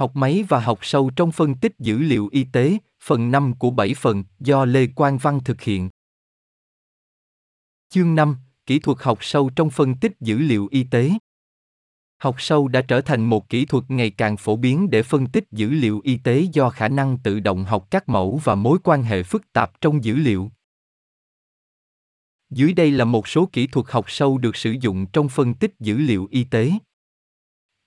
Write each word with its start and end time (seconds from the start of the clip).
Học 0.00 0.16
máy 0.16 0.44
và 0.48 0.60
học 0.60 0.78
sâu 0.82 1.10
trong 1.16 1.32
phân 1.32 1.54
tích 1.54 1.78
dữ 1.78 1.98
liệu 1.98 2.28
y 2.32 2.44
tế, 2.52 2.78
phần 3.02 3.30
5 3.30 3.54
của 3.58 3.70
7 3.70 3.94
phần, 3.94 4.24
do 4.38 4.64
Lê 4.64 4.86
Quang 4.86 5.18
Văn 5.18 5.40
thực 5.44 5.60
hiện. 5.60 5.88
Chương 7.88 8.14
5, 8.14 8.36
Kỹ 8.66 8.78
thuật 8.78 8.98
học 9.00 9.18
sâu 9.20 9.50
trong 9.56 9.70
phân 9.70 9.94
tích 9.94 10.12
dữ 10.20 10.38
liệu 10.38 10.68
y 10.70 10.84
tế. 10.84 11.10
Học 12.18 12.36
sâu 12.38 12.68
đã 12.68 12.82
trở 12.82 13.00
thành 13.00 13.24
một 13.24 13.48
kỹ 13.48 13.64
thuật 13.64 13.84
ngày 13.88 14.10
càng 14.10 14.36
phổ 14.36 14.56
biến 14.56 14.90
để 14.90 15.02
phân 15.02 15.26
tích 15.26 15.44
dữ 15.50 15.70
liệu 15.70 16.00
y 16.04 16.16
tế 16.16 16.46
do 16.52 16.70
khả 16.70 16.88
năng 16.88 17.18
tự 17.18 17.40
động 17.40 17.64
học 17.64 17.86
các 17.90 18.08
mẫu 18.08 18.40
và 18.44 18.54
mối 18.54 18.78
quan 18.84 19.02
hệ 19.02 19.22
phức 19.22 19.52
tạp 19.52 19.80
trong 19.80 20.04
dữ 20.04 20.16
liệu. 20.16 20.50
Dưới 22.50 22.72
đây 22.72 22.90
là 22.90 23.04
một 23.04 23.28
số 23.28 23.48
kỹ 23.52 23.66
thuật 23.66 23.86
học 23.88 24.04
sâu 24.08 24.38
được 24.38 24.56
sử 24.56 24.70
dụng 24.80 25.06
trong 25.06 25.28
phân 25.28 25.54
tích 25.54 25.74
dữ 25.80 25.96
liệu 25.96 26.28
y 26.30 26.44
tế. 26.44 26.72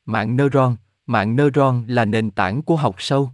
Mạng 0.06 0.36
neuron, 0.36 0.76
mạng 1.06 1.36
neuron 1.36 1.86
là 1.88 2.06
nền 2.06 2.32
tảng 2.32 2.62
của 2.62 2.76
học 2.76 2.96
sâu. 2.98 3.32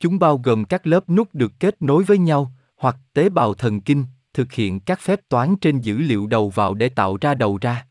Chúng 0.00 0.18
bao 0.18 0.38
gồm 0.38 0.64
các 0.64 0.86
lớp 0.86 1.08
nút 1.08 1.28
được 1.32 1.52
kết 1.60 1.82
nối 1.82 2.04
với 2.04 2.18
nhau, 2.18 2.52
hoặc 2.76 2.96
tế 3.12 3.28
bào 3.28 3.54
thần 3.54 3.80
kinh, 3.80 4.04
thực 4.34 4.52
hiện 4.52 4.80
các 4.80 5.00
phép 5.00 5.20
toán 5.28 5.56
trên 5.60 5.80
dữ 5.80 5.98
liệu 5.98 6.26
đầu 6.26 6.50
vào 6.50 6.74
để 6.74 6.88
tạo 6.88 7.16
ra 7.20 7.34
đầu 7.34 7.58
ra. 7.60 7.86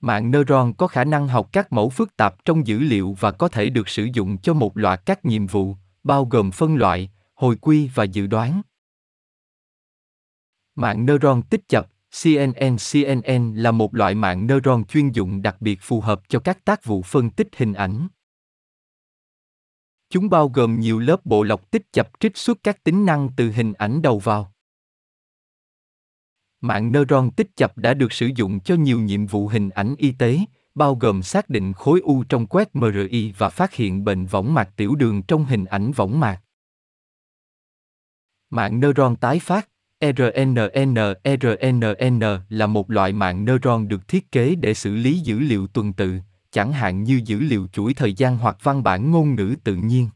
Mạng 0.00 0.30
neuron 0.30 0.72
có 0.72 0.86
khả 0.86 1.04
năng 1.04 1.28
học 1.28 1.48
các 1.52 1.72
mẫu 1.72 1.90
phức 1.90 2.16
tạp 2.16 2.44
trong 2.44 2.66
dữ 2.66 2.78
liệu 2.78 3.16
và 3.20 3.32
có 3.32 3.48
thể 3.48 3.70
được 3.70 3.88
sử 3.88 4.08
dụng 4.14 4.38
cho 4.38 4.54
một 4.54 4.76
loạt 4.76 5.00
các 5.06 5.24
nhiệm 5.24 5.46
vụ, 5.46 5.76
bao 6.02 6.24
gồm 6.24 6.50
phân 6.50 6.76
loại, 6.76 7.10
hồi 7.34 7.56
quy 7.60 7.90
và 7.94 8.04
dự 8.04 8.26
đoán. 8.26 8.62
Mạng 10.74 11.06
neuron 11.06 11.42
tích 11.42 11.68
chập 11.68 11.93
CNN 12.22 12.76
CNN 12.92 13.54
là 13.54 13.70
một 13.70 13.94
loại 13.94 14.14
mạng 14.14 14.46
neuron 14.46 14.84
chuyên 14.84 15.10
dụng 15.10 15.42
đặc 15.42 15.56
biệt 15.60 15.78
phù 15.82 16.00
hợp 16.00 16.28
cho 16.28 16.40
các 16.40 16.64
tác 16.64 16.84
vụ 16.84 17.02
phân 17.02 17.30
tích 17.30 17.48
hình 17.56 17.72
ảnh. 17.72 18.08
Chúng 20.10 20.30
bao 20.30 20.48
gồm 20.48 20.80
nhiều 20.80 20.98
lớp 20.98 21.26
bộ 21.26 21.42
lọc 21.42 21.70
tích 21.70 21.92
chập 21.92 22.20
trích 22.20 22.36
xuất 22.36 22.58
các 22.62 22.84
tính 22.84 23.06
năng 23.06 23.28
từ 23.36 23.50
hình 23.50 23.72
ảnh 23.72 24.02
đầu 24.02 24.18
vào. 24.18 24.52
Mạng 26.60 26.92
neuron 26.92 27.30
tích 27.30 27.56
chập 27.56 27.78
đã 27.78 27.94
được 27.94 28.12
sử 28.12 28.30
dụng 28.36 28.60
cho 28.60 28.74
nhiều 28.74 29.00
nhiệm 29.00 29.26
vụ 29.26 29.48
hình 29.48 29.70
ảnh 29.70 29.94
y 29.98 30.12
tế, 30.12 30.38
bao 30.74 30.94
gồm 30.94 31.22
xác 31.22 31.50
định 31.50 31.72
khối 31.72 32.00
u 32.00 32.24
trong 32.24 32.46
quét 32.46 32.76
MRI 32.76 33.32
và 33.38 33.48
phát 33.48 33.74
hiện 33.74 34.04
bệnh 34.04 34.26
võng 34.26 34.54
mạc 34.54 34.70
tiểu 34.76 34.94
đường 34.94 35.22
trong 35.22 35.44
hình 35.44 35.64
ảnh 35.64 35.92
võng 35.92 36.20
mạc. 36.20 36.40
Mạng 38.50 38.80
neuron 38.80 39.16
tái 39.16 39.38
phát 39.38 39.68
RNN 40.12 40.56
RNN 41.24 42.20
là 42.48 42.66
một 42.66 42.90
loại 42.90 43.12
mạng 43.12 43.44
neuron 43.44 43.88
được 43.88 44.08
thiết 44.08 44.32
kế 44.32 44.54
để 44.54 44.74
xử 44.74 44.94
lý 44.94 45.18
dữ 45.18 45.38
liệu 45.38 45.66
tuần 45.66 45.92
tự, 45.92 46.18
chẳng 46.50 46.72
hạn 46.72 47.04
như 47.04 47.20
dữ 47.24 47.38
liệu 47.38 47.66
chuỗi 47.72 47.94
thời 47.94 48.12
gian 48.12 48.38
hoặc 48.38 48.56
văn 48.62 48.82
bản 48.82 49.10
ngôn 49.10 49.34
ngữ 49.34 49.54
tự 49.64 49.74
nhiên. 49.74 50.08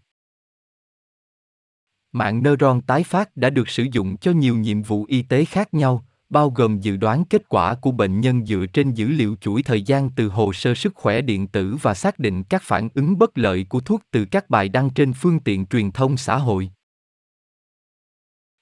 Mạng 2.13 2.43
neuron 2.43 2.81
tái 2.81 3.03
phát 3.03 3.37
đã 3.37 3.51
được 3.51 3.69
sử 3.69 3.87
dụng 3.93 4.17
cho 4.17 4.33
nhiều 4.33 4.57
nhiệm 4.57 4.83
vụ 4.83 5.05
y 5.09 5.23
tế 5.23 5.45
khác 5.45 5.75
nhau, 5.75 6.05
bao 6.31 6.51
gồm 6.51 6.81
dự 6.81 6.97
đoán 6.97 7.25
kết 7.25 7.49
quả 7.49 7.75
của 7.75 7.93
bệnh 7.93 8.21
nhân 8.21 8.47
dựa 8.47 8.67
trên 8.73 8.95
dữ 8.95 9.09
liệu 9.09 9.37
chuỗi 9.41 9.63
thời 9.63 9.83
gian 9.83 10.11
từ 10.11 10.29
hồ 10.29 10.53
sơ 10.53 10.75
sức 10.75 10.95
khỏe 10.95 11.21
điện 11.21 11.47
tử 11.47 11.77
và 11.83 11.95
xác 11.95 12.19
định 12.19 12.43
các 12.43 12.63
phản 12.63 12.89
ứng 12.95 13.19
bất 13.19 13.39
lợi 13.39 13.67
của 13.69 13.81
thuốc 13.81 14.03
từ 14.11 14.25
các 14.25 14.51
bài 14.51 14.69
đăng 14.69 14.91
trên 14.91 15.13
phương 15.13 15.41
tiện 15.41 15.67
truyền 15.67 15.93
thông 15.93 16.17
xã 16.17 16.37
hội. 16.37 16.71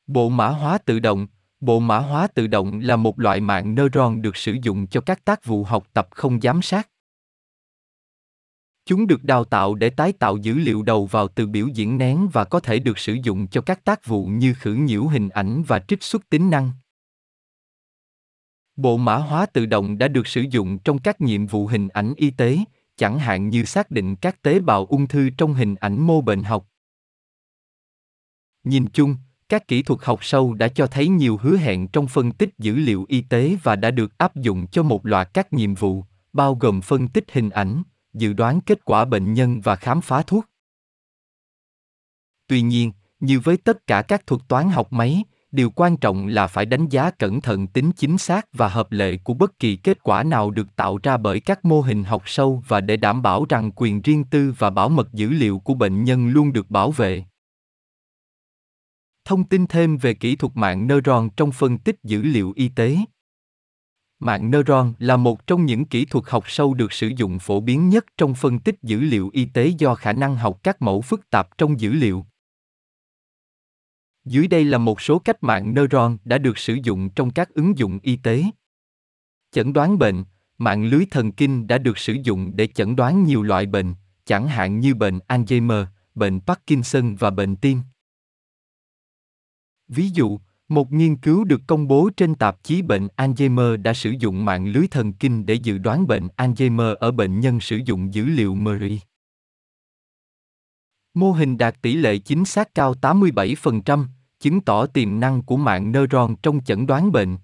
Bộ 0.07 0.29
mã 0.29 0.49
hóa 0.49 0.79
tự 0.79 0.99
động 0.99 1.27
Bộ 1.61 1.81
mã 1.81 1.99
hóa 1.99 2.27
tự 2.27 2.47
động 2.47 2.81
là 2.81 2.97
một 2.97 3.21
loại 3.21 3.41
mạng 3.41 3.75
neuron 3.75 4.23
được 4.23 4.37
sử 4.37 4.57
dụng 4.63 4.87
cho 4.87 5.01
các 5.01 5.25
tác 5.25 5.45
vụ 5.45 5.65
học 5.65 5.87
tập 5.93 6.09
không 6.11 6.41
giám 6.41 6.63
sát. 6.63 6.89
Chúng 8.85 9.07
được 9.07 9.25
đào 9.25 9.45
tạo 9.45 9.75
để 9.75 9.91
tái 9.91 10.13
tạo 10.13 10.37
dữ 10.37 10.55
liệu 10.55 10.83
đầu 10.83 11.07
vào 11.07 11.29
từ 11.29 11.47
biểu 11.47 11.69
diễn 11.69 11.99
nén 11.99 12.29
và 12.33 12.45
có 12.45 12.61
thể 12.61 12.79
được 12.79 12.99
sử 12.99 13.17
dụng 13.25 13.49
cho 13.49 13.61
các 13.61 13.85
tác 13.85 14.07
vụ 14.07 14.27
như 14.27 14.55
khử 14.55 14.75
nhiễu 14.75 15.07
hình 15.07 15.29
ảnh 15.29 15.63
và 15.63 15.79
trích 15.79 16.03
xuất 16.03 16.31
tính 16.31 16.51
năng. 16.51 16.71
Bộ 18.77 18.97
mã 18.97 19.17
hóa 19.17 19.47
tự 19.47 19.67
động 19.67 19.99
đã 19.99 20.09
được 20.09 20.27
sử 20.27 20.45
dụng 20.51 20.79
trong 20.79 20.99
các 20.99 21.21
nhiệm 21.21 21.47
vụ 21.47 21.67
hình 21.67 21.89
ảnh 21.89 22.15
y 22.17 22.31
tế, 22.31 22.59
chẳng 22.97 23.19
hạn 23.19 23.49
như 23.49 23.65
xác 23.65 23.91
định 23.91 24.17
các 24.17 24.43
tế 24.43 24.61
bào 24.61 24.87
ung 24.87 25.07
thư 25.09 25.31
trong 25.39 25.55
hình 25.55 25.75
ảnh 25.75 26.01
mô 26.01 26.21
bệnh 26.21 26.43
học. 26.43 26.67
Nhìn 28.65 28.87
chung, 28.93 29.17
các 29.49 29.69
kỹ 29.69 29.83
thuật 29.83 30.01
học 30.03 30.25
sâu 30.25 30.55
đã 30.55 30.69
cho 30.69 30.87
thấy 30.87 31.09
nhiều 31.09 31.39
hứa 31.43 31.57
hẹn 31.57 31.89
trong 31.89 32.07
phân 32.07 32.33
tích 32.33 32.51
dữ 32.59 32.75
liệu 32.75 33.05
y 33.09 33.21
tế 33.21 33.57
và 33.63 33.77
đã 33.77 33.91
được 33.91 34.19
áp 34.19 34.37
dụng 34.37 34.67
cho 34.67 34.83
một 34.83 35.07
loạt 35.07 35.35
các 35.35 35.53
nhiệm 35.53 35.75
vụ, 35.75 36.05
bao 36.33 36.55
gồm 36.55 36.81
phân 36.81 37.09
tích 37.09 37.25
hình 37.33 37.51
ảnh, 37.51 37.83
dự 38.15 38.33
đoán 38.33 38.61
kết 38.61 38.85
quả 38.85 39.05
bệnh 39.05 39.35
nhân 39.35 39.61
và 39.61 39.77
khám 39.77 40.01
phá 40.01 40.23
thuốc. 40.23 40.45
Tuy 42.47 42.63
nhiên, 42.63 42.93
như 43.21 43.41
với 43.41 43.57
tất 43.57 43.87
cả 43.87 44.03
các 44.03 44.27
thuật 44.27 44.43
toán 44.49 44.69
học 44.69 44.93
máy, 44.93 45.25
điều 45.53 45.71
quan 45.71 45.97
trọng 45.97 46.27
là 46.27 46.47
phải 46.47 46.67
đánh 46.67 46.89
giá 46.89 47.11
cẩn 47.11 47.41
thận 47.41 47.67
tính 47.67 47.93
chính 47.93 48.19
xác 48.19 48.47
và 48.53 48.69
hợp 48.69 48.93
lệ 48.93 49.17
của 49.17 49.35
bất 49.35 49.59
kỳ 49.59 49.77
kết 49.77 50.03
quả 50.03 50.23
nào 50.23 50.51
được 50.51 50.77
tạo 50.77 50.99
ra 51.03 51.17
bởi 51.17 51.41
các 51.41 51.65
mô 51.65 51.81
hình 51.81 52.05
học 52.05 52.23
sâu 52.27 52.63
và 52.69 52.81
để 52.81 52.97
đảm 52.97 53.23
bảo 53.23 53.47
rằng 53.49 53.71
quyền 53.77 54.03
riêng 54.03 54.25
tư 54.25 54.55
và 54.59 54.71
bảo 54.71 54.89
mật 54.89 55.13
dữ 55.13 55.31
liệu 55.31 55.59
của 55.59 55.75
bệnh 55.75 56.05
nhân 56.05 56.29
luôn 56.29 56.53
được 56.53 56.71
bảo 56.71 56.91
vệ. 56.91 57.25
Thông 59.27 59.45
tin 59.45 59.67
thêm 59.67 59.97
về 59.97 60.15
kỹ 60.15 60.37
thuật 60.37 60.57
mạng 60.57 60.87
neuron 60.87 61.29
trong 61.37 61.53
phân 61.53 61.79
tích 61.79 61.97
dữ 62.05 62.23
liệu 62.23 62.53
y 62.57 62.69
tế. 62.69 62.97
Mạng 64.19 64.51
neuron 64.51 64.93
là 64.99 65.17
một 65.17 65.47
trong 65.47 65.67
những 65.67 65.85
kỹ 65.85 66.05
thuật 66.05 66.25
học 66.29 66.45
sâu 66.47 66.75
được 66.75 66.93
sử 66.93 67.11
dụng 67.17 67.39
phổ 67.39 67.61
biến 67.61 67.89
nhất 67.89 68.07
trong 68.17 68.35
phân 68.35 68.59
tích 68.59 68.83
dữ 68.83 69.01
liệu 69.01 69.31
y 69.33 69.45
tế 69.45 69.67
do 69.79 69.95
khả 69.95 70.13
năng 70.13 70.37
học 70.37 70.61
các 70.63 70.83
mẫu 70.83 71.01
phức 71.01 71.31
tạp 71.31 71.59
trong 71.59 71.81
dữ 71.81 71.93
liệu. 71.93 72.27
Dưới 74.25 74.49
đây 74.49 74.65
là 74.65 74.79
một 74.79 75.01
số 75.01 75.19
cách 75.19 75.43
mạng 75.43 75.75
neuron 75.75 76.17
đã 76.25 76.39
được 76.39 76.59
sử 76.59 76.79
dụng 76.83 77.11
trong 77.11 77.31
các 77.31 77.49
ứng 77.55 77.79
dụng 77.79 77.99
y 78.03 78.17
tế. 78.17 78.45
Chẩn 79.53 79.73
đoán 79.73 79.99
bệnh, 79.99 80.25
mạng 80.59 80.85
lưới 80.85 81.07
thần 81.11 81.33
kinh 81.33 81.67
đã 81.67 81.79
được 81.79 81.99
sử 81.99 82.17
dụng 82.23 82.53
để 82.55 82.67
chẩn 82.67 82.97
đoán 82.97 83.25
nhiều 83.25 83.43
loại 83.43 83.67
bệnh, 83.67 83.95
chẳng 84.25 84.49
hạn 84.49 84.81
như 84.81 84.95
bệnh 84.95 85.19
Alzheimer, 85.29 85.87
bệnh 86.15 86.41
Parkinson 86.41 87.15
và 87.15 87.31
bệnh 87.31 87.57
tim. 87.57 87.79
Ví 89.89 90.11
dụ, 90.15 90.39
một 90.69 90.93
nghiên 90.93 91.17
cứu 91.17 91.45
được 91.45 91.61
công 91.67 91.89
bố 91.89 92.11
trên 92.17 92.35
tạp 92.35 92.63
chí 92.63 92.83
bệnh 92.83 93.09
Alzheimer 93.17 93.83
đã 93.83 93.95
sử 93.95 94.11
dụng 94.11 94.45
mạng 94.45 94.67
lưới 94.67 94.87
thần 94.87 95.13
kinh 95.13 95.47
để 95.47 95.55
dự 95.55 95.79
đoán 95.79 96.07
bệnh 96.07 96.29
Alzheimer 96.37 96.95
ở 96.95 97.11
bệnh 97.11 97.41
nhân 97.41 97.61
sử 97.61 97.77
dụng 97.77 98.15
dữ 98.15 98.25
liệu 98.25 98.55
MRI. 98.55 99.01
Mô 101.15 101.33
hình 101.33 101.59
đạt 101.59 101.83
tỷ 101.83 101.95
lệ 101.95 102.19
chính 102.19 102.45
xác 102.45 102.75
cao 102.75 102.95
87%, 103.03 104.07
chứng 104.41 104.61
tỏ 104.61 104.87
tiềm 104.87 105.21
năng 105.21 105.43
của 105.43 105.57
mạng 105.57 105.93
neuron 105.93 106.37
trong 106.43 106.65
chẩn 106.65 106.87
đoán 106.87 107.13
bệnh. 107.13 107.37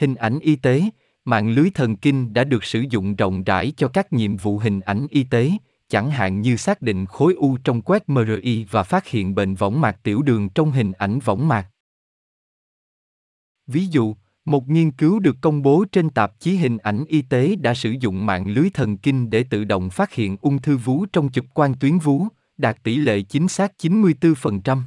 Hình 0.00 0.14
ảnh 0.14 0.38
y 0.38 0.56
tế, 0.56 0.82
mạng 1.24 1.50
lưới 1.50 1.70
thần 1.70 1.96
kinh 1.96 2.32
đã 2.32 2.44
được 2.44 2.64
sử 2.64 2.84
dụng 2.90 3.16
rộng 3.16 3.44
rãi 3.44 3.72
cho 3.76 3.88
các 3.88 4.12
nhiệm 4.12 4.36
vụ 4.36 4.58
hình 4.58 4.80
ảnh 4.80 5.06
y 5.10 5.24
tế, 5.24 5.50
chẳng 5.92 6.10
hạn 6.10 6.40
như 6.40 6.56
xác 6.56 6.82
định 6.82 7.06
khối 7.06 7.34
u 7.34 7.56
trong 7.64 7.82
quét 7.82 8.08
MRI 8.08 8.64
và 8.70 8.82
phát 8.82 9.06
hiện 9.06 9.34
bệnh 9.34 9.54
võng 9.54 9.80
mạc 9.80 10.02
tiểu 10.02 10.22
đường 10.22 10.48
trong 10.48 10.72
hình 10.72 10.92
ảnh 10.92 11.18
võng 11.18 11.48
mạc. 11.48 11.68
Ví 13.66 13.86
dụ, 13.86 14.16
một 14.44 14.68
nghiên 14.68 14.90
cứu 14.90 15.18
được 15.18 15.36
công 15.40 15.62
bố 15.62 15.84
trên 15.92 16.10
tạp 16.10 16.40
chí 16.40 16.56
hình 16.56 16.78
ảnh 16.78 17.04
y 17.08 17.22
tế 17.22 17.56
đã 17.56 17.74
sử 17.74 17.94
dụng 18.00 18.26
mạng 18.26 18.46
lưới 18.46 18.70
thần 18.70 18.96
kinh 18.96 19.30
để 19.30 19.44
tự 19.50 19.64
động 19.64 19.90
phát 19.90 20.12
hiện 20.12 20.36
ung 20.40 20.62
thư 20.62 20.76
vú 20.76 21.06
trong 21.06 21.28
chụp 21.28 21.44
quang 21.54 21.74
tuyến 21.74 21.98
vú, 21.98 22.26
đạt 22.56 22.82
tỷ 22.82 22.96
lệ 22.96 23.22
chính 23.22 23.48
xác 23.48 23.72
94%. 23.82 24.82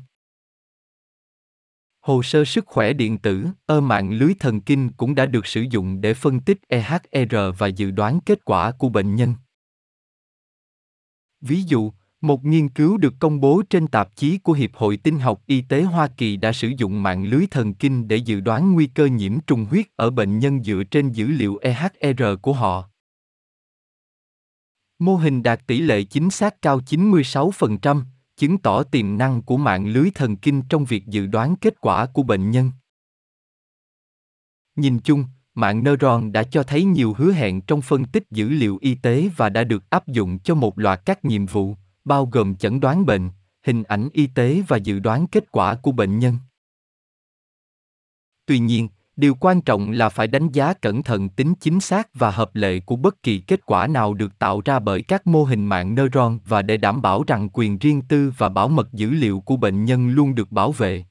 Hồ 2.02 2.24
sơ 2.24 2.46
sức 2.46 2.66
khỏe 2.68 2.94
điện 2.94 3.18
tử, 3.18 3.48
ơ 3.66 3.82
mạng 3.82 4.12
lưới 4.12 4.34
thần 4.40 4.62
kinh 4.62 4.92
cũng 4.92 5.16
đã 5.16 5.26
được 5.26 5.46
sử 5.46 5.66
dụng 5.70 6.02
để 6.02 6.14
phân 6.14 6.40
tích 6.40 6.58
EHR 6.68 7.36
và 7.58 7.68
dự 7.68 7.92
đoán 7.92 8.20
kết 8.26 8.46
quả 8.46 8.72
của 8.72 8.90
bệnh 8.90 9.16
nhân. 9.16 9.34
Ví 11.48 11.64
dụ, 11.64 11.92
một 12.22 12.46
nghiên 12.46 12.70
cứu 12.70 12.98
được 12.98 13.14
công 13.20 13.40
bố 13.40 13.62
trên 13.70 13.88
tạp 13.88 14.16
chí 14.16 14.38
của 14.38 14.54
Hiệp 14.54 14.76
hội 14.76 14.98
Tinh 14.98 15.20
học 15.20 15.42
Y 15.46 15.62
tế 15.62 15.84
Hoa 15.84 16.08
Kỳ 16.18 16.38
đã 16.38 16.52
sử 16.52 16.72
dụng 16.78 17.04
mạng 17.04 17.26
lưới 17.26 17.46
thần 17.52 17.74
kinh 17.74 18.08
để 18.08 18.16
dự 18.16 18.40
đoán 18.40 18.74
nguy 18.74 18.88
cơ 18.88 19.06
nhiễm 19.06 19.40
trùng 19.48 19.66
huyết 19.66 19.86
ở 19.96 20.10
bệnh 20.10 20.40
nhân 20.40 20.64
dựa 20.64 20.84
trên 20.92 21.12
dữ 21.12 21.28
liệu 21.28 21.58
EHR 21.62 22.24
của 22.42 22.54
họ. 22.54 22.90
Mô 25.00 25.16
hình 25.16 25.44
đạt 25.44 25.68
tỷ 25.68 25.80
lệ 25.80 26.04
chính 26.04 26.30
xác 26.30 26.62
cao 26.62 26.80
96%, 26.80 28.02
chứng 28.38 28.58
tỏ 28.58 28.84
tiềm 28.84 29.18
năng 29.18 29.42
của 29.42 29.58
mạng 29.58 29.88
lưới 29.88 30.10
thần 30.16 30.38
kinh 30.38 30.62
trong 30.70 30.86
việc 30.86 31.06
dự 31.06 31.28
đoán 31.28 31.56
kết 31.56 31.82
quả 31.82 32.06
của 32.06 32.24
bệnh 32.24 32.52
nhân. 32.52 32.72
Nhìn 34.76 35.00
chung, 35.00 35.26
mạng 35.56 35.84
neuron 35.84 36.32
đã 36.32 36.44
cho 36.44 36.64
thấy 36.64 36.84
nhiều 36.84 37.14
hứa 37.18 37.32
hẹn 37.32 37.62
trong 37.62 37.82
phân 37.82 38.06
tích 38.06 38.24
dữ 38.32 38.50
liệu 38.50 38.78
y 38.82 38.96
tế 38.96 39.30
và 39.38 39.50
đã 39.50 39.64
được 39.64 39.90
áp 39.90 40.08
dụng 40.08 40.40
cho 40.40 40.56
một 40.56 40.80
loạt 40.80 41.02
các 41.06 41.26
nhiệm 41.26 41.46
vụ, 41.46 41.76
bao 42.06 42.26
gồm 42.26 42.56
chẩn 42.56 42.80
đoán 42.80 43.06
bệnh, 43.06 43.30
hình 43.66 43.84
ảnh 43.84 44.10
y 44.14 44.28
tế 44.28 44.64
và 44.68 44.78
dự 44.78 45.00
đoán 45.00 45.28
kết 45.28 45.52
quả 45.52 45.76
của 45.76 45.92
bệnh 45.92 46.20
nhân. 46.20 46.38
Tuy 48.46 48.60
nhiên, 48.60 48.90
điều 49.16 49.36
quan 49.36 49.62
trọng 49.62 49.92
là 49.92 50.10
phải 50.10 50.28
đánh 50.28 50.50
giá 50.50 50.74
cẩn 50.74 51.04
thận 51.04 51.30
tính 51.30 51.54
chính 51.60 51.80
xác 51.80 52.10
và 52.14 52.32
hợp 52.32 52.56
lệ 52.56 52.80
của 52.80 52.96
bất 52.96 53.24
kỳ 53.24 53.40
kết 53.40 53.66
quả 53.66 53.88
nào 53.88 54.14
được 54.14 54.40
tạo 54.40 54.62
ra 54.66 54.80
bởi 54.80 55.02
các 55.02 55.28
mô 55.28 55.44
hình 55.44 55.66
mạng 55.66 55.96
neuron 55.96 56.40
và 56.46 56.62
để 56.62 56.78
đảm 56.78 57.02
bảo 57.02 57.24
rằng 57.28 57.50
quyền 57.54 57.78
riêng 57.78 58.02
tư 58.02 58.34
và 58.38 58.50
bảo 58.50 58.68
mật 58.68 58.94
dữ 58.94 59.10
liệu 59.10 59.40
của 59.40 59.58
bệnh 59.58 59.86
nhân 59.86 60.10
luôn 60.10 60.36
được 60.36 60.52
bảo 60.52 60.72
vệ 60.72 61.06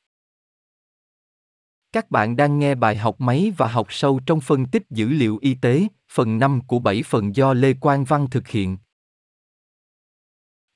các 1.94 2.11
bạn 2.11 2.37
đang 2.37 2.58
nghe 2.58 2.75
bài 2.75 2.96
học 2.96 3.20
máy 3.20 3.52
và 3.56 3.69
học 3.69 3.87
sâu 3.91 4.20
trong 4.26 4.41
phân 4.41 4.67
tích 4.67 4.82
dữ 4.91 5.08
liệu 5.08 5.38
y 5.41 5.55
tế, 5.55 5.87
phần 6.12 6.38
5 6.38 6.61
của 6.67 6.79
7 6.79 7.02
phần 7.02 7.37
do 7.37 7.55
Lê 7.55 7.73
Quang 7.75 8.05
Văn 8.05 8.26
thực 8.31 8.49
hiện. 8.49 8.79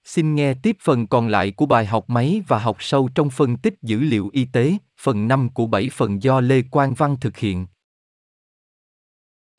Xin 0.05 0.35
nghe 0.35 0.55
tiếp 0.55 0.77
phần 0.81 1.07
còn 1.07 1.29
lại 1.29 1.51
của 1.51 1.67
bài 1.67 1.87
học 1.87 2.11
máy 2.11 2.43
và 2.49 2.59
học 2.59 2.77
sâu 2.81 3.09
trong 3.15 3.31
phân 3.31 3.57
tích 3.57 3.75
dữ 3.83 4.01
liệu 4.01 4.31
y 4.33 4.45
tế, 4.45 4.77
phần 5.01 5.29
5 5.29 5.49
của 5.49 5.67
7 5.67 5.89
phần 5.93 6.23
do 6.23 6.41
Lê 6.41 6.63
Quang 6.63 6.95
Văn 6.95 7.17
thực 7.21 7.37
hiện. 7.37 7.67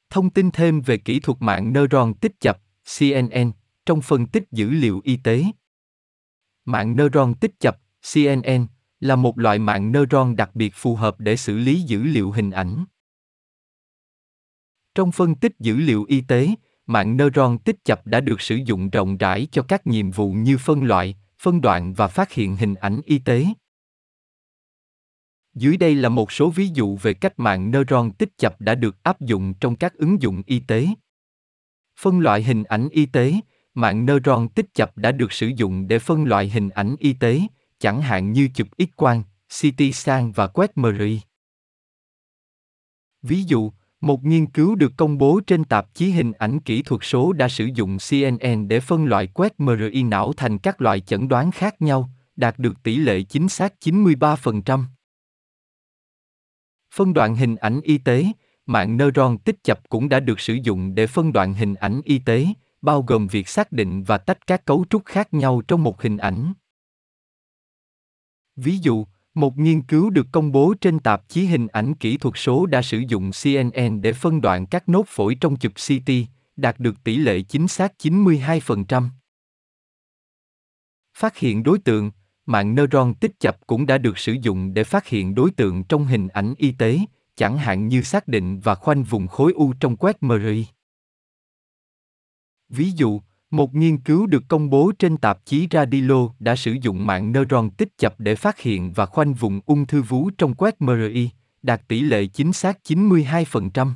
Thông 0.09 0.29
tin 0.29 0.51
thêm 0.51 0.81
về 0.81 0.97
kỹ 0.97 1.19
thuật 1.19 1.37
mạng 1.41 1.73
neuron 1.73 2.13
tích 2.13 2.39
chập, 2.39 2.59
CNN, 2.99 3.51
trong 3.85 4.01
phân 4.01 4.27
tích 4.27 4.43
dữ 4.51 4.69
liệu 4.69 5.01
y 5.03 5.17
tế. 5.17 5.43
Mạng 6.65 6.95
neuron 6.95 7.33
tích 7.33 7.59
chập, 7.59 7.77
CNN, 8.13 8.65
là 8.99 9.15
một 9.15 9.37
loại 9.39 9.59
mạng 9.59 9.91
neuron 9.91 10.35
đặc 10.35 10.55
biệt 10.55 10.73
phù 10.75 10.95
hợp 10.95 11.19
để 11.19 11.35
xử 11.35 11.57
lý 11.57 11.81
dữ 11.81 12.03
liệu 12.03 12.31
hình 12.31 12.51
ảnh. 12.51 12.85
Trong 14.95 15.11
phân 15.11 15.35
tích 15.35 15.53
dữ 15.59 15.77
liệu 15.77 16.05
y 16.07 16.21
tế, 16.21 16.49
mạng 16.85 17.17
neuron 17.17 17.57
tích 17.57 17.85
chập 17.85 18.07
đã 18.07 18.19
được 18.19 18.41
sử 18.41 18.55
dụng 18.55 18.89
rộng 18.89 19.17
rãi 19.17 19.47
cho 19.51 19.61
các 19.61 19.87
nhiệm 19.87 20.11
vụ 20.11 20.31
như 20.31 20.57
phân 20.57 20.83
loại, 20.83 21.15
phân 21.39 21.61
đoạn 21.61 21.93
và 21.93 22.07
phát 22.07 22.31
hiện 22.31 22.55
hình 22.55 22.75
ảnh 22.75 23.01
y 23.05 23.19
tế. 23.19 23.45
Dưới 25.53 25.77
đây 25.77 25.95
là 25.95 26.09
một 26.09 26.31
số 26.31 26.49
ví 26.49 26.67
dụ 26.67 26.97
về 26.97 27.13
cách 27.13 27.39
mạng 27.39 27.71
neuron 27.71 28.11
tích 28.11 28.37
chập 28.37 28.61
đã 28.61 28.75
được 28.75 29.03
áp 29.03 29.21
dụng 29.21 29.53
trong 29.53 29.75
các 29.75 29.93
ứng 29.93 30.21
dụng 30.21 30.43
y 30.45 30.59
tế. 30.59 30.87
Phân 31.99 32.19
loại 32.19 32.43
hình 32.43 32.63
ảnh 32.63 32.89
y 32.91 33.05
tế, 33.05 33.33
mạng 33.73 34.05
neuron 34.05 34.47
tích 34.49 34.73
chập 34.73 34.97
đã 34.97 35.11
được 35.11 35.31
sử 35.31 35.47
dụng 35.47 35.87
để 35.87 35.99
phân 35.99 36.23
loại 36.23 36.49
hình 36.49 36.69
ảnh 36.69 36.95
y 36.99 37.13
tế, 37.13 37.41
chẳng 37.79 38.01
hạn 38.01 38.31
như 38.31 38.49
chụp 38.53 38.67
X-quang, 38.77 39.23
CT 39.47 39.95
scan 39.95 40.31
và 40.31 40.47
quét 40.47 40.77
MRI. 40.77 41.21
Ví 43.21 43.43
dụ, 43.43 43.71
một 44.01 44.23
nghiên 44.23 44.45
cứu 44.45 44.75
được 44.75 44.91
công 44.97 45.17
bố 45.17 45.39
trên 45.47 45.63
tạp 45.63 45.93
chí 45.93 46.11
hình 46.11 46.31
ảnh 46.31 46.59
kỹ 46.59 46.81
thuật 46.81 47.01
số 47.03 47.33
đã 47.33 47.47
sử 47.47 47.65
dụng 47.65 47.97
CNN 48.09 48.67
để 48.67 48.79
phân 48.79 49.05
loại 49.05 49.27
quét 49.27 49.59
MRI 49.59 50.03
não 50.03 50.33
thành 50.37 50.57
các 50.57 50.81
loại 50.81 50.99
chẩn 50.99 51.27
đoán 51.27 51.51
khác 51.51 51.81
nhau, 51.81 52.09
đạt 52.35 52.59
được 52.59 52.83
tỷ 52.83 52.95
lệ 52.95 53.21
chính 53.21 53.49
xác 53.49 53.73
93%. 53.81 54.83
Phân 56.95 57.13
đoạn 57.13 57.35
hình 57.35 57.55
ảnh 57.55 57.81
y 57.81 57.97
tế, 57.97 58.25
mạng 58.65 58.97
neuron 58.97 59.37
tích 59.37 59.63
chập 59.63 59.89
cũng 59.89 60.09
đã 60.09 60.19
được 60.19 60.39
sử 60.39 60.53
dụng 60.53 60.95
để 60.95 61.07
phân 61.07 61.33
đoạn 61.33 61.53
hình 61.53 61.75
ảnh 61.75 62.01
y 62.03 62.19
tế, 62.19 62.47
bao 62.81 63.01
gồm 63.01 63.27
việc 63.27 63.47
xác 63.47 63.71
định 63.71 64.03
và 64.03 64.17
tách 64.17 64.47
các 64.47 64.65
cấu 64.65 64.85
trúc 64.89 65.05
khác 65.05 65.33
nhau 65.33 65.61
trong 65.67 65.83
một 65.83 66.01
hình 66.01 66.17
ảnh. 66.17 66.53
Ví 68.61 68.77
dụ, 68.77 69.05
một 69.33 69.57
nghiên 69.57 69.81
cứu 69.81 70.09
được 70.09 70.27
công 70.31 70.51
bố 70.51 70.73
trên 70.81 70.99
tạp 70.99 71.29
chí 71.29 71.45
hình 71.45 71.67
ảnh 71.67 71.95
kỹ 71.95 72.17
thuật 72.17 72.33
số 72.37 72.65
đã 72.65 72.81
sử 72.81 73.03
dụng 73.07 73.31
CNN 73.43 74.01
để 74.01 74.13
phân 74.13 74.41
đoạn 74.41 74.65
các 74.65 74.89
nốt 74.89 75.03
phổi 75.07 75.35
trong 75.35 75.55
chụp 75.55 75.71
CT, 75.87 76.11
đạt 76.55 76.79
được 76.79 77.03
tỷ 77.03 77.17
lệ 77.17 77.41
chính 77.41 77.67
xác 77.67 77.93
92%. 77.99 79.09
Phát 81.17 81.37
hiện 81.37 81.63
đối 81.63 81.79
tượng, 81.79 82.11
mạng 82.45 82.75
neuron 82.75 83.13
tích 83.13 83.39
chập 83.39 83.67
cũng 83.67 83.85
đã 83.85 83.97
được 83.97 84.17
sử 84.17 84.35
dụng 84.41 84.73
để 84.73 84.83
phát 84.83 85.07
hiện 85.07 85.35
đối 85.35 85.51
tượng 85.51 85.83
trong 85.83 86.05
hình 86.05 86.27
ảnh 86.27 86.53
y 86.57 86.71
tế, 86.71 86.99
chẳng 87.35 87.57
hạn 87.57 87.87
như 87.87 88.01
xác 88.01 88.27
định 88.27 88.59
và 88.59 88.75
khoanh 88.75 89.03
vùng 89.03 89.27
khối 89.27 89.53
u 89.53 89.73
trong 89.79 89.95
quét 89.95 90.23
MRI. 90.23 90.65
Ví 92.69 92.91
dụ, 92.91 93.21
một 93.51 93.75
nghiên 93.75 93.97
cứu 93.97 94.25
được 94.25 94.43
công 94.47 94.69
bố 94.69 94.91
trên 94.99 95.17
tạp 95.17 95.45
chí 95.45 95.67
Radilo 95.71 96.29
đã 96.39 96.55
sử 96.55 96.75
dụng 96.81 97.05
mạng 97.05 97.31
neuron 97.31 97.69
tích 97.69 97.97
chập 97.97 98.15
để 98.19 98.35
phát 98.35 98.59
hiện 98.59 98.93
và 98.93 99.05
khoanh 99.05 99.33
vùng 99.33 99.61
ung 99.65 99.85
thư 99.85 100.01
vú 100.01 100.29
trong 100.37 100.55
quét 100.55 100.81
MRI, 100.81 101.29
đạt 101.61 101.87
tỷ 101.87 102.01
lệ 102.01 102.25
chính 102.25 102.53
xác 102.53 102.79
92%. 102.87 103.91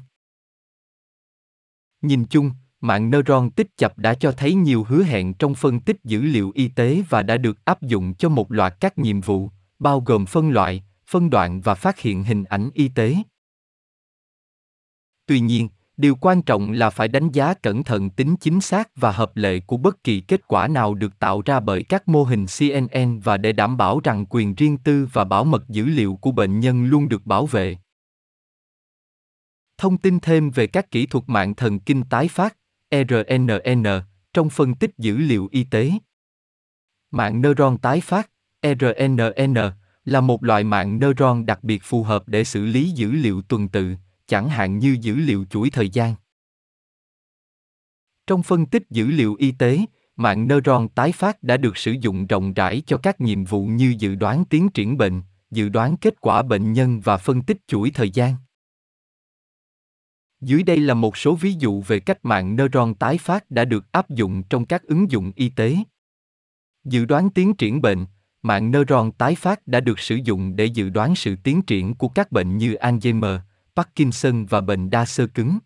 Nhìn 2.01 2.25
chung, 2.25 2.51
mạng 2.81 3.09
neuron 3.09 3.49
tích 3.49 3.77
chập 3.77 3.97
đã 3.97 4.13
cho 4.13 4.31
thấy 4.31 4.53
nhiều 4.53 4.83
hứa 4.83 5.03
hẹn 5.03 5.33
trong 5.33 5.55
phân 5.55 5.79
tích 5.79 5.97
dữ 6.03 6.21
liệu 6.21 6.51
y 6.55 6.67
tế 6.67 7.03
và 7.09 7.23
đã 7.23 7.37
được 7.37 7.65
áp 7.65 7.81
dụng 7.81 8.13
cho 8.13 8.29
một 8.29 8.51
loạt 8.51 8.73
các 8.79 8.97
nhiệm 8.97 9.21
vụ, 9.21 9.49
bao 9.79 9.99
gồm 9.99 10.25
phân 10.25 10.49
loại, 10.49 10.83
phân 11.07 11.29
đoạn 11.29 11.61
và 11.61 11.75
phát 11.75 11.99
hiện 11.99 12.23
hình 12.23 12.43
ảnh 12.43 12.69
y 12.73 12.87
tế. 12.87 13.15
Tuy 15.25 15.39
nhiên, 15.39 15.69
điều 15.97 16.15
quan 16.15 16.41
trọng 16.41 16.71
là 16.71 16.89
phải 16.89 17.07
đánh 17.07 17.31
giá 17.31 17.53
cẩn 17.53 17.83
thận 17.83 18.09
tính 18.09 18.35
chính 18.37 18.61
xác 18.61 18.89
và 18.95 19.11
hợp 19.11 19.37
lệ 19.37 19.59
của 19.59 19.77
bất 19.77 20.03
kỳ 20.03 20.21
kết 20.21 20.47
quả 20.47 20.67
nào 20.67 20.93
được 20.93 21.19
tạo 21.19 21.41
ra 21.45 21.59
bởi 21.59 21.83
các 21.83 22.07
mô 22.07 22.23
hình 22.23 22.45
cnn 22.59 23.19
và 23.19 23.37
để 23.37 23.51
đảm 23.51 23.77
bảo 23.77 23.99
rằng 24.03 24.25
quyền 24.29 24.55
riêng 24.55 24.77
tư 24.77 25.07
và 25.13 25.23
bảo 25.23 25.43
mật 25.43 25.69
dữ 25.69 25.85
liệu 25.85 26.15
của 26.21 26.31
bệnh 26.31 26.59
nhân 26.59 26.85
luôn 26.85 27.09
được 27.09 27.25
bảo 27.25 27.45
vệ. 27.45 27.77
Thông 29.77 29.97
tin 29.97 30.19
thêm 30.19 30.51
về 30.51 30.67
các 30.67 30.91
kỹ 30.91 31.05
thuật 31.05 31.23
mạng 31.27 31.55
thần 31.55 31.79
kinh 31.79 32.03
tái 32.03 32.27
phát 32.27 32.57
rnn 32.91 33.83
trong 34.33 34.49
phân 34.49 34.75
tích 34.75 34.91
dữ 34.97 35.17
liệu 35.17 35.49
y 35.51 35.63
tế. 35.63 35.91
Mạng 37.11 37.41
neuron 37.41 37.77
tái 37.77 38.01
phát 38.01 38.29
rnn 38.63 39.55
là 40.05 40.21
một 40.21 40.43
loại 40.43 40.63
mạng 40.63 40.99
neuron 40.99 41.45
đặc 41.45 41.63
biệt 41.63 41.83
phù 41.83 42.03
hợp 42.03 42.23
để 42.27 42.43
xử 42.43 42.65
lý 42.65 42.91
dữ 42.91 43.11
liệu 43.11 43.41
tuần 43.41 43.69
tự 43.69 43.95
chẳng 44.33 44.49
hạn 44.49 44.79
như 44.79 44.97
dữ 45.01 45.15
liệu 45.15 45.45
chuỗi 45.49 45.69
thời 45.69 45.89
gian. 45.89 46.15
Trong 48.27 48.43
phân 48.43 48.65
tích 48.65 48.83
dữ 48.89 49.07
liệu 49.07 49.35
y 49.35 49.51
tế, 49.51 49.79
mạng 50.15 50.47
neuron 50.47 50.87
tái 50.87 51.11
phát 51.11 51.43
đã 51.43 51.57
được 51.57 51.77
sử 51.77 51.91
dụng 51.91 52.27
rộng 52.27 52.53
rãi 52.53 52.81
cho 52.85 52.97
các 52.97 53.21
nhiệm 53.21 53.43
vụ 53.43 53.65
như 53.65 53.95
dự 53.99 54.15
đoán 54.15 54.45
tiến 54.45 54.69
triển 54.69 54.97
bệnh, 54.97 55.21
dự 55.51 55.69
đoán 55.69 55.97
kết 55.97 56.21
quả 56.21 56.41
bệnh 56.41 56.73
nhân 56.73 56.99
và 56.99 57.17
phân 57.17 57.41
tích 57.41 57.57
chuỗi 57.67 57.91
thời 57.91 58.09
gian. 58.09 58.35
Dưới 60.41 60.63
đây 60.63 60.77
là 60.77 60.93
một 60.93 61.17
số 61.17 61.35
ví 61.35 61.53
dụ 61.59 61.81
về 61.81 61.99
cách 61.99 62.25
mạng 62.25 62.55
neuron 62.55 62.95
tái 62.95 63.17
phát 63.17 63.51
đã 63.51 63.65
được 63.65 63.91
áp 63.91 64.09
dụng 64.09 64.43
trong 64.49 64.65
các 64.65 64.83
ứng 64.83 65.11
dụng 65.11 65.31
y 65.35 65.49
tế. 65.49 65.77
Dự 66.83 67.05
đoán 67.05 67.29
tiến 67.29 67.53
triển 67.53 67.81
bệnh, 67.81 68.05
mạng 68.41 68.71
neuron 68.71 69.11
tái 69.11 69.35
phát 69.35 69.67
đã 69.67 69.79
được 69.79 69.99
sử 69.99 70.15
dụng 70.15 70.55
để 70.55 70.65
dự 70.65 70.89
đoán 70.89 71.15
sự 71.15 71.35
tiến 71.43 71.61
triển 71.61 71.95
của 71.95 72.07
các 72.07 72.31
bệnh 72.31 72.57
như 72.57 72.73
Alzheimer, 72.73 73.39
Parkinson 73.75 74.45
và 74.45 74.61
bệnh 74.61 74.89
đa 74.89 75.05
sơ 75.05 75.27
cứng. 75.27 75.57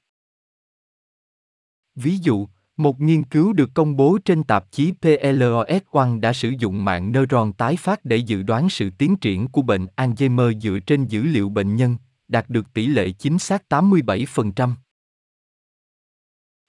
Ví 1.95 2.17
dụ, 2.17 2.47
một 2.77 3.01
nghiên 3.01 3.23
cứu 3.23 3.53
được 3.53 3.69
công 3.73 3.95
bố 3.95 4.17
trên 4.25 4.43
tạp 4.43 4.71
chí 4.71 4.93
PLOS 5.01 5.81
One 5.91 6.19
đã 6.19 6.33
sử 6.33 6.53
dụng 6.59 6.85
mạng 6.85 7.11
neuron 7.11 7.53
tái 7.53 7.75
phát 7.75 8.05
để 8.05 8.17
dự 8.17 8.43
đoán 8.43 8.69
sự 8.69 8.89
tiến 8.89 9.17
triển 9.17 9.47
của 9.47 9.61
bệnh 9.61 9.85
Alzheimer 9.95 10.59
dựa 10.59 10.79
trên 10.79 11.05
dữ 11.05 11.23
liệu 11.23 11.49
bệnh 11.49 11.75
nhân, 11.75 11.97
đạt 12.27 12.49
được 12.49 12.73
tỷ 12.73 12.87
lệ 12.87 13.11
chính 13.11 13.39
xác 13.39 13.63
87%. 13.69 14.71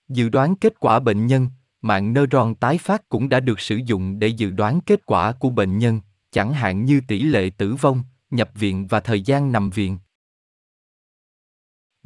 Dự 0.09 0.29
đoán 0.29 0.57
kết 0.57 0.81
quả 0.81 1.01
bệnh 1.01 1.27
nhân, 1.27 1.49
mạng 1.83 2.13
neuron 2.13 2.55
tái 2.55 2.79
phát 2.79 3.09
cũng 3.09 3.29
đã 3.29 3.41
được 3.41 3.61
sử 3.61 3.77
dụng 3.77 4.19
để 4.19 4.29
dự 4.29 4.51
đoán 4.51 4.81
kết 4.81 5.07
quả 5.07 5.33
của 5.33 5.51
bệnh 5.51 5.79
nhân, 5.79 6.01
chẳng 6.31 6.53
hạn 6.53 6.85
như 6.85 7.01
tỷ 7.09 7.23
lệ 7.23 7.51
tử 7.51 7.75
vong, 7.75 8.03
nhập 8.31 8.51
viện 8.55 8.87
và 8.87 9.01
thời 9.01 9.23
gian 9.23 9.53
nằm 9.53 9.71
viện. 9.71 9.99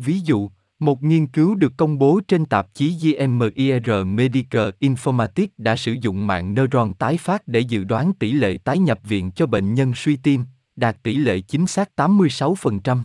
Ví 0.05 0.21
dụ, 0.21 0.51
một 0.79 1.03
nghiên 1.03 1.27
cứu 1.27 1.55
được 1.55 1.73
công 1.77 1.99
bố 1.99 2.21
trên 2.29 2.47
tạp 2.47 2.75
chí 2.75 2.91
JMIR 2.91 4.07
Medical 4.07 4.69
Informatics 4.81 5.49
đã 5.59 5.77
sử 5.77 5.93
dụng 5.93 6.27
mạng 6.27 6.55
neuron 6.55 6.95
tái 6.95 7.17
phát 7.17 7.49
để 7.49 7.61
dự 7.61 7.85
đoán 7.85 8.13
tỷ 8.13 8.33
lệ 8.33 8.59
tái 8.65 8.79
nhập 8.79 9.01
viện 9.05 9.31
cho 9.33 9.47
bệnh 9.47 9.75
nhân 9.75 9.93
suy 9.97 10.17
tim, 10.17 10.45
đạt 10.77 11.03
tỷ 11.03 11.15
lệ 11.15 11.41
chính 11.41 11.67
xác 11.67 11.91
86%. 11.97 13.03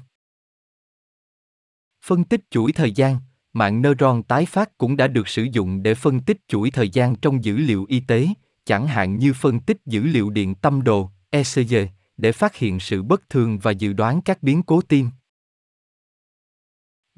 Phân 2.05 2.23
tích 2.23 2.41
chuỗi 2.51 2.71
thời 2.71 2.91
gian, 2.91 3.17
mạng 3.53 3.81
neuron 3.81 4.23
tái 4.23 4.45
phát 4.45 4.77
cũng 4.77 4.97
đã 4.97 5.07
được 5.07 5.27
sử 5.27 5.43
dụng 5.43 5.83
để 5.83 5.95
phân 5.95 6.19
tích 6.19 6.37
chuỗi 6.47 6.71
thời 6.71 6.89
gian 6.89 7.15
trong 7.15 7.43
dữ 7.43 7.57
liệu 7.57 7.85
y 7.89 7.99
tế, 7.99 8.27
chẳng 8.65 8.87
hạn 8.87 9.17
như 9.17 9.33
phân 9.33 9.59
tích 9.59 9.77
dữ 9.85 10.03
liệu 10.03 10.29
điện 10.29 10.55
tâm 10.55 10.83
đồ, 10.83 11.09
ECG, 11.29 11.75
để 12.17 12.31
phát 12.31 12.55
hiện 12.55 12.79
sự 12.79 13.03
bất 13.03 13.29
thường 13.29 13.59
và 13.59 13.71
dự 13.71 13.93
đoán 13.93 14.21
các 14.21 14.43
biến 14.43 14.63
cố 14.63 14.81
tim. 14.81 15.09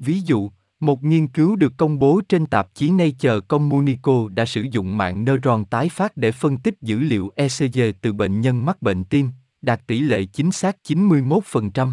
Ví 0.00 0.20
dụ, 0.20 0.50
một 0.80 1.04
nghiên 1.04 1.28
cứu 1.28 1.56
được 1.56 1.72
công 1.76 1.98
bố 1.98 2.20
trên 2.28 2.46
tạp 2.46 2.74
chí 2.74 2.90
Nature 2.90 3.40
Communico 3.48 4.28
đã 4.34 4.46
sử 4.46 4.66
dụng 4.70 4.96
mạng 4.96 5.24
neuron 5.24 5.64
tái 5.64 5.88
phát 5.88 6.16
để 6.16 6.32
phân 6.32 6.56
tích 6.56 6.74
dữ 6.80 6.98
liệu 6.98 7.30
ECG 7.36 7.80
từ 8.00 8.12
bệnh 8.12 8.40
nhân 8.40 8.64
mắc 8.64 8.82
bệnh 8.82 9.04
tim, 9.04 9.30
đạt 9.62 9.86
tỷ 9.86 10.00
lệ 10.00 10.24
chính 10.24 10.52
xác 10.52 10.76
91%. 10.84 11.90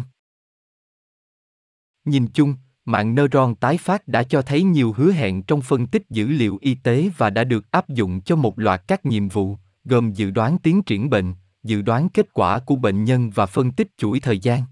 Nhìn 2.04 2.26
chung, 2.26 2.54
mạng 2.84 3.14
neuron 3.14 3.54
tái 3.54 3.78
phát 3.78 4.08
đã 4.08 4.22
cho 4.22 4.42
thấy 4.42 4.62
nhiều 4.62 4.92
hứa 4.92 5.12
hẹn 5.12 5.42
trong 5.42 5.62
phân 5.62 5.86
tích 5.86 6.02
dữ 6.10 6.26
liệu 6.26 6.58
y 6.60 6.74
tế 6.74 7.10
và 7.16 7.30
đã 7.30 7.44
được 7.44 7.70
áp 7.70 7.88
dụng 7.88 8.20
cho 8.20 8.36
một 8.36 8.58
loạt 8.58 8.82
các 8.88 9.06
nhiệm 9.06 9.28
vụ, 9.28 9.56
gồm 9.84 10.12
dự 10.12 10.30
đoán 10.30 10.58
tiến 10.58 10.82
triển 10.82 11.10
bệnh, 11.10 11.34
dự 11.62 11.82
đoán 11.82 12.08
kết 12.08 12.32
quả 12.32 12.58
của 12.58 12.76
bệnh 12.76 13.04
nhân 13.04 13.30
và 13.30 13.46
phân 13.46 13.72
tích 13.72 13.88
chuỗi 13.96 14.20
thời 14.20 14.38
gian. 14.38 14.62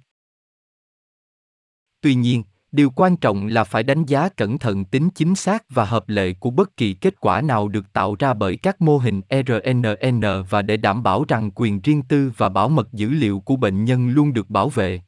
Tuy 2.01 2.15
nhiên, 2.15 2.43
điều 2.73 2.91
quan 2.91 3.17
trọng 3.17 3.47
là 3.47 3.65
phải 3.65 3.83
đánh 3.83 4.05
giá 4.05 4.29
cẩn 4.29 4.59
thận 4.59 4.85
tính 4.85 5.11
chính 5.15 5.35
xác 5.35 5.65
và 5.71 5.85
hợp 5.85 6.09
lệ 6.09 6.33
của 6.33 6.51
bất 6.51 6.77
kỳ 6.77 6.95
kết 6.95 7.21
quả 7.21 7.41
nào 7.41 7.69
được 7.69 7.93
tạo 7.93 8.17
ra 8.19 8.35
bởi 8.35 8.57
các 8.57 8.81
mô 8.81 8.99
hình 8.99 9.21
rnn 9.31 10.23
và 10.51 10.63
để 10.63 10.77
đảm 10.77 11.03
bảo 11.03 11.25
rằng 11.29 11.51
quyền 11.55 11.81
riêng 11.81 12.03
tư 12.03 12.33
và 12.37 12.49
bảo 12.49 12.69
mật 12.69 12.93
dữ 12.93 13.09
liệu 13.09 13.41
của 13.41 13.57
bệnh 13.57 13.85
nhân 13.85 14.09
luôn 14.09 14.33
được 14.33 14.51
bảo 14.51 14.69
vệ. 14.69 15.01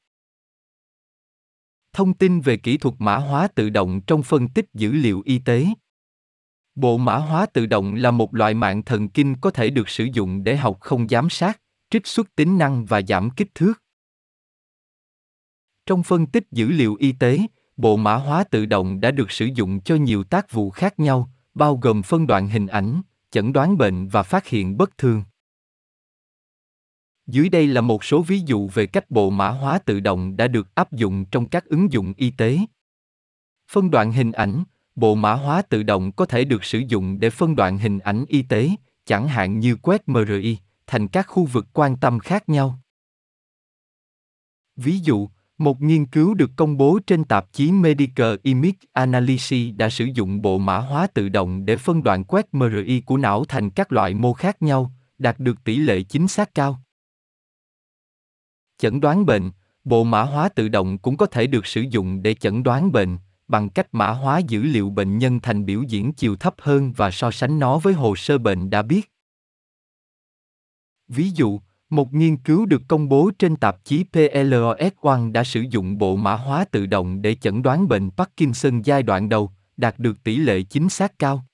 Thông 1.92 2.14
tin 2.14 2.40
về 2.40 2.56
kỹ 2.56 2.76
thuật 2.76 2.94
mã 2.98 3.16
hóa 3.16 3.48
tự 3.48 3.70
động 3.70 4.00
trong 4.00 4.22
phân 4.22 4.48
tích 4.48 4.66
dữ 4.74 4.92
liệu 4.92 5.22
y 5.24 5.38
tế. 5.38 5.66
Bộ 6.74 6.98
mã 6.98 7.16
hóa 7.16 7.46
tự 7.46 7.66
động 7.66 7.94
là 7.94 8.10
một 8.10 8.34
loại 8.34 8.54
mạng 8.54 8.82
thần 8.82 9.08
kinh 9.08 9.34
có 9.40 9.50
thể 9.50 9.70
được 9.70 9.88
sử 9.88 10.08
dụng 10.12 10.44
để 10.44 10.56
học 10.56 10.76
không 10.80 11.08
giám 11.08 11.30
sát, 11.30 11.60
trích 11.90 12.06
xuất 12.06 12.34
tính 12.36 12.58
năng 12.58 12.84
và 12.84 13.02
giảm 13.02 13.30
kích 13.30 13.54
thước 13.54 13.82
trong 15.88 16.02
phân 16.02 16.26
tích 16.26 16.45
dữ 16.50 16.68
liệu 16.68 16.97
y 16.99 17.12
tế, 17.12 17.38
bộ 17.76 17.97
mã 17.97 18.14
hóa 18.14 18.45
tự 18.45 18.66
động 18.66 19.00
đã 19.00 19.11
được 19.11 19.30
sử 19.30 19.49
dụng 19.54 19.80
cho 19.80 19.97
nhiều 19.97 20.25
tác 20.25 20.52
vụ 20.52 20.71
khác 20.71 21.00
nhau, 21.00 21.30
bao 21.54 21.76
gồm 21.76 22.02
phân 22.02 22.26
đoạn 22.26 22.49
hình 22.49 22.66
ảnh, 22.66 23.02
chẩn 23.30 23.52
đoán 23.52 23.78
bệnh 23.78 24.09
và 24.09 24.23
phát 24.23 24.47
hiện 24.47 24.76
bất 24.76 24.99
thường. 24.99 25.23
Dưới 27.26 27.49
đây 27.49 27.66
là 27.66 27.80
một 27.80 28.04
số 28.04 28.23
ví 28.23 28.40
dụ 28.47 28.68
về 28.68 28.87
cách 28.87 29.11
bộ 29.11 29.30
mã 29.30 29.49
hóa 29.49 29.78
tự 29.78 30.00
động 30.00 30.37
đã 30.37 30.49
được 30.49 30.75
áp 30.75 30.92
dụng 30.92 31.25
trong 31.25 31.49
các 31.49 31.64
ứng 31.64 31.92
dụng 31.92 32.12
y 32.16 32.30
tế. 32.30 32.59
Phân 33.71 33.90
đoạn 33.90 34.12
hình 34.12 34.33
ảnh, 34.33 34.64
bộ 34.95 35.14
mã 35.14 35.33
hóa 35.33 35.62
tự 35.62 35.83
động 35.83 36.12
có 36.12 36.26
thể 36.26 36.45
được 36.45 36.64
sử 36.64 36.78
dụng 36.78 37.21
để 37.21 37.30
phân 37.30 37.57
đoạn 37.57 37.78
hình 37.78 37.99
ảnh 37.99 38.25
y 38.28 38.42
tế, 38.42 38.71
chẳng 39.04 39.28
hạn 39.28 39.59
như 39.59 39.76
quét 39.76 40.09
mri 40.09 40.59
thành 40.87 41.09
các 41.09 41.26
khu 41.28 41.45
vực 41.45 41.66
quan 41.73 41.97
tâm 41.97 42.18
khác 42.18 42.49
nhau. 42.49 42.78
Ví 44.76 44.99
dụ 44.99 45.28
một 45.58 45.82
nghiên 45.82 46.06
cứu 46.06 46.34
được 46.34 46.50
công 46.56 46.76
bố 46.76 46.98
trên 47.06 47.24
tạp 47.24 47.52
chí 47.52 47.72
Medical 47.72 48.34
Image 48.42 48.78
Analysis 48.92 49.74
đã 49.76 49.90
sử 49.90 50.04
dụng 50.14 50.42
bộ 50.42 50.58
mã 50.58 50.78
hóa 50.78 51.06
tự 51.06 51.28
động 51.28 51.66
để 51.66 51.76
phân 51.76 52.02
đoạn 52.02 52.24
quét 52.24 52.54
MRI 52.54 53.00
của 53.00 53.16
não 53.16 53.44
thành 53.44 53.70
các 53.70 53.92
loại 53.92 54.14
mô 54.14 54.32
khác 54.32 54.62
nhau, 54.62 54.92
đạt 55.18 55.38
được 55.38 55.64
tỷ 55.64 55.76
lệ 55.76 56.02
chính 56.02 56.28
xác 56.28 56.54
cao. 56.54 56.78
Chẩn 58.78 59.00
đoán 59.00 59.26
bệnh, 59.26 59.50
bộ 59.84 60.04
mã 60.04 60.22
hóa 60.22 60.48
tự 60.48 60.68
động 60.68 60.98
cũng 60.98 61.16
có 61.16 61.26
thể 61.26 61.46
được 61.46 61.66
sử 61.66 61.80
dụng 61.80 62.22
để 62.22 62.34
chẩn 62.34 62.62
đoán 62.62 62.92
bệnh 62.92 63.18
bằng 63.48 63.68
cách 63.68 63.88
mã 63.92 64.10
hóa 64.10 64.38
dữ 64.38 64.62
liệu 64.62 64.90
bệnh 64.90 65.18
nhân 65.18 65.40
thành 65.40 65.66
biểu 65.66 65.82
diễn 65.82 66.12
chiều 66.12 66.36
thấp 66.36 66.54
hơn 66.58 66.92
và 66.92 67.10
so 67.10 67.30
sánh 67.30 67.58
nó 67.58 67.78
với 67.78 67.94
hồ 67.94 68.16
sơ 68.16 68.38
bệnh 68.38 68.70
đã 68.70 68.82
biết. 68.82 69.12
Ví 71.08 71.30
dụ, 71.30 71.60
một 71.90 72.14
nghiên 72.14 72.37
cứu 72.37 72.66
được 72.66 72.83
công 72.88 73.09
bố 73.09 73.30
trên 73.38 73.57
tạp 73.57 73.85
chí 73.85 74.04
PLOS 74.12 74.92
One 75.00 75.30
đã 75.33 75.45
sử 75.45 75.61
dụng 75.71 75.99
bộ 75.99 76.16
mã 76.16 76.35
hóa 76.35 76.64
tự 76.64 76.87
động 76.87 77.23
để 77.23 77.35
chẩn 77.35 77.62
đoán 77.62 77.88
bệnh 77.88 78.11
Parkinson 78.11 78.83
giai 78.83 79.02
đoạn 79.02 79.28
đầu, 79.28 79.50
đạt 79.76 79.99
được 79.99 80.25
tỷ 80.25 80.37
lệ 80.37 80.62
chính 80.62 80.88
xác 80.88 81.18
cao. 81.18 81.45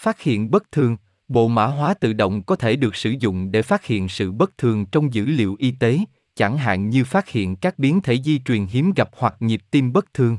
Phát 0.00 0.20
hiện 0.20 0.50
bất 0.50 0.72
thường, 0.72 0.96
bộ 1.28 1.48
mã 1.48 1.66
hóa 1.66 1.94
tự 1.94 2.12
động 2.12 2.42
có 2.42 2.56
thể 2.56 2.76
được 2.76 2.96
sử 2.96 3.14
dụng 3.20 3.50
để 3.50 3.62
phát 3.62 3.84
hiện 3.84 4.08
sự 4.08 4.32
bất 4.32 4.58
thường 4.58 4.86
trong 4.86 5.14
dữ 5.14 5.26
liệu 5.26 5.56
y 5.58 5.70
tế, 5.70 5.98
chẳng 6.34 6.58
hạn 6.58 6.88
như 6.88 7.04
phát 7.04 7.28
hiện 7.28 7.56
các 7.56 7.78
biến 7.78 8.00
thể 8.00 8.22
di 8.22 8.38
truyền 8.38 8.66
hiếm 8.66 8.92
gặp 8.96 9.10
hoặc 9.16 9.36
nhịp 9.40 9.60
tim 9.70 9.92
bất 9.92 10.14
thường. 10.14 10.38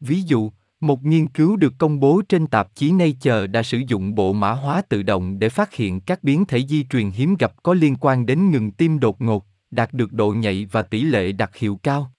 Ví 0.00 0.22
dụ, 0.22 0.50
một 0.82 1.04
nghiên 1.04 1.28
cứu 1.28 1.56
được 1.56 1.72
công 1.78 2.00
bố 2.00 2.22
trên 2.28 2.46
tạp 2.46 2.74
chí 2.74 2.92
Nature 2.92 3.46
đã 3.46 3.62
sử 3.62 3.82
dụng 3.86 4.14
bộ 4.14 4.32
mã 4.32 4.52
hóa 4.52 4.82
tự 4.82 5.02
động 5.02 5.38
để 5.38 5.48
phát 5.48 5.74
hiện 5.74 6.00
các 6.00 6.24
biến 6.24 6.44
thể 6.44 6.66
di 6.66 6.84
truyền 6.84 7.10
hiếm 7.10 7.36
gặp 7.38 7.62
có 7.62 7.74
liên 7.74 7.96
quan 8.00 8.26
đến 8.26 8.50
ngừng 8.50 8.70
tim 8.70 9.00
đột 9.00 9.20
ngột, 9.20 9.46
đạt 9.70 9.92
được 9.92 10.12
độ 10.12 10.32
nhạy 10.32 10.66
và 10.72 10.82
tỷ 10.82 11.02
lệ 11.02 11.32
đặc 11.32 11.56
hiệu 11.56 11.80
cao. 11.82 12.12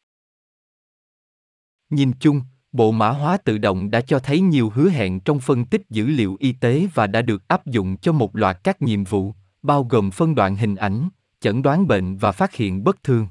Nhìn 1.90 2.12
chung, 2.20 2.42
bộ 2.72 2.92
mã 2.92 3.10
hóa 3.10 3.38
tự 3.38 3.58
động 3.58 3.92
đã 3.92 4.02
cho 4.02 4.20
thấy 4.20 4.42
nhiều 4.42 4.70
hứa 4.70 4.90
hẹn 4.90 5.20
trong 5.20 5.40
phân 5.40 5.66
tích 5.66 5.82
dữ 5.90 6.08
liệu 6.08 6.38
y 6.40 6.52
tế 6.52 6.88
và 6.94 7.08
đã 7.08 7.22
được 7.22 7.48
áp 7.48 7.66
dụng 7.66 7.98
cho 7.98 8.12
một 8.12 8.36
loạt 8.36 8.64
các 8.64 8.82
nhiệm 8.82 9.04
vụ, 9.04 9.34
bao 9.62 9.84
gồm 9.84 10.12
phân 10.12 10.36
đoạn 10.36 10.56
hình 10.56 10.76
ảnh, 10.76 11.10
chẩn 11.40 11.62
đoán 11.62 11.88
bệnh 11.88 12.18
và 12.18 12.32
phát 12.32 12.54
hiện 12.54 12.84
bất 12.84 13.04
thường. 13.04 13.28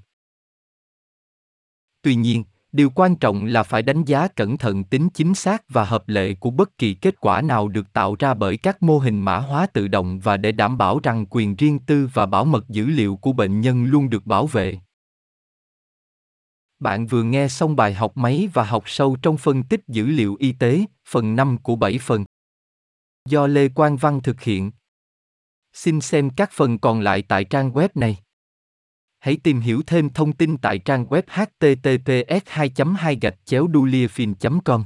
Tuy 2.02 2.14
nhiên, 2.14 2.44
điều 2.72 2.90
quan 2.90 3.16
trọng 3.16 3.44
là 3.44 3.62
phải 3.62 3.82
đánh 3.82 4.04
giá 4.04 4.28
cẩn 4.28 4.58
thận 4.58 4.84
tính 4.84 5.08
chính 5.14 5.34
xác 5.34 5.62
và 5.68 5.84
hợp 5.84 6.08
lệ 6.08 6.34
của 6.34 6.50
bất 6.50 6.78
kỳ 6.78 6.94
kết 6.94 7.20
quả 7.20 7.42
nào 7.42 7.68
được 7.68 7.92
tạo 7.92 8.16
ra 8.18 8.34
bởi 8.34 8.56
các 8.56 8.82
mô 8.82 8.98
hình 8.98 9.20
mã 9.20 9.38
hóa 9.38 9.66
tự 9.66 9.88
động 9.88 10.20
và 10.20 10.36
để 10.36 10.52
đảm 10.52 10.78
bảo 10.78 11.00
rằng 11.02 11.26
quyền 11.30 11.56
riêng 11.56 11.78
tư 11.78 12.08
và 12.14 12.26
bảo 12.26 12.44
mật 12.44 12.68
dữ 12.68 12.86
liệu 12.86 13.16
của 13.16 13.32
bệnh 13.32 13.60
nhân 13.60 13.84
luôn 13.84 14.10
được 14.10 14.26
bảo 14.26 14.46
vệ 14.46 14.78
bạn 16.82 17.06
vừa 17.06 17.22
nghe 17.22 17.48
xong 17.48 17.76
bài 17.76 17.94
học 17.94 18.16
máy 18.16 18.48
và 18.52 18.64
học 18.64 18.82
sâu 18.86 19.16
trong 19.22 19.36
phân 19.36 19.62
tích 19.62 19.80
dữ 19.88 20.06
liệu 20.06 20.36
y 20.38 20.52
tế, 20.52 20.84
phần 21.08 21.36
5 21.36 21.58
của 21.62 21.76
7 21.76 21.98
phần. 21.98 22.24
Do 23.28 23.46
Lê 23.46 23.68
Quang 23.68 23.96
Văn 23.96 24.20
thực 24.22 24.40
hiện. 24.40 24.70
Xin 25.72 26.00
xem 26.00 26.30
các 26.30 26.50
phần 26.52 26.78
còn 26.78 27.00
lại 27.00 27.22
tại 27.22 27.44
trang 27.44 27.72
web 27.72 27.88
này. 27.94 28.18
Hãy 29.22 29.36
tìm 29.42 29.60
hiểu 29.60 29.82
thêm 29.86 30.10
thông 30.10 30.32
tin 30.32 30.56
tại 30.56 30.78
trang 30.78 31.06
web 31.06 31.22
https 31.26 32.42
2 32.46 32.70
2 32.94 33.18
gạch 33.20 33.34
chéo 33.44 33.66
com. 34.64 34.84